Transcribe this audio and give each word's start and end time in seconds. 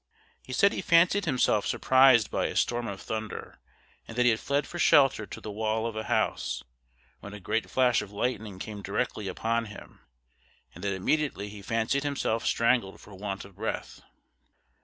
He 0.41 0.51
said 0.51 0.73
he 0.73 0.81
fancied 0.81 1.25
himself 1.25 1.67
surprised 1.67 2.31
by 2.31 2.47
a 2.47 2.55
storm 2.55 2.87
of 2.87 2.99
thunder, 3.01 3.59
and 4.07 4.17
that 4.17 4.25
he 4.25 4.35
fled 4.35 4.65
for 4.65 4.79
shelter 4.79 5.27
to 5.27 5.39
the 5.39 5.51
wall 5.51 5.85
of 5.85 5.95
a 5.95 6.05
house, 6.05 6.63
when 7.19 7.35
a 7.35 7.39
great 7.39 7.69
flash 7.69 8.01
of 8.01 8.11
lightning 8.11 8.57
came 8.57 8.81
directly 8.81 9.27
upon 9.27 9.65
him, 9.65 9.99
and 10.73 10.83
that 10.83 10.93
immediately 10.95 11.49
he 11.49 11.61
fancied 11.61 12.01
himself 12.01 12.47
strangled 12.47 12.99
for 12.99 13.13
want 13.13 13.45
of 13.45 13.53
breath. 13.57 14.01